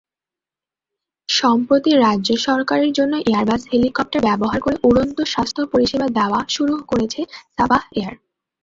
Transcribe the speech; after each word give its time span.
সম্প্রতি 1.29 1.91
রাজ্য 1.97 2.29
সরকারের 2.47 2.91
জন্য 2.93 3.13
এয়ারবাস 3.21 3.61
হেলিকপ্টার 3.71 4.21
ব্যবহার 4.27 4.59
করে 4.61 4.77
উড়ন্ত 4.83 5.17
স্বাস্থ্য 5.33 5.61
পরিষেবা 5.71 6.07
দেওয়া 6.17 6.39
শুরু 6.55 6.73
করেছে 6.91 7.21
সাবাহ 7.57 7.81
এয়ার। 7.97 8.15